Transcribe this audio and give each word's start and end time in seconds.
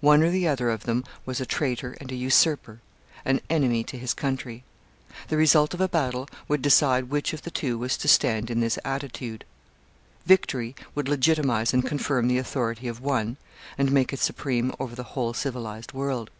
One 0.00 0.24
or 0.24 0.30
the 0.30 0.48
other 0.48 0.70
of 0.70 0.86
them 0.86 1.04
was 1.24 1.40
a 1.40 1.46
traitor 1.46 1.96
and 2.00 2.10
a 2.10 2.16
usurper 2.16 2.80
an 3.24 3.40
enemy 3.48 3.84
to 3.84 3.96
his 3.96 4.12
country. 4.12 4.64
The 5.28 5.36
result 5.36 5.72
of 5.72 5.80
a 5.80 5.86
battle 5.88 6.28
would 6.48 6.62
decide 6.62 7.10
which 7.10 7.32
of 7.32 7.42
the 7.42 7.50
two 7.52 7.78
was 7.78 7.96
to 7.98 8.08
stand 8.08 8.50
in 8.50 8.58
this 8.58 8.76
attitude. 8.84 9.44
Victory 10.26 10.74
would 10.96 11.06
legitimize 11.06 11.72
and 11.72 11.86
confirm 11.86 12.26
the 12.26 12.38
authority 12.38 12.88
of 12.88 13.00
one, 13.00 13.36
and 13.78 13.92
make 13.92 14.12
it 14.12 14.18
supreme 14.18 14.74
over 14.80 14.96
the 14.96 15.04
whole 15.14 15.32
civilized 15.32 15.92
world. 15.92 16.30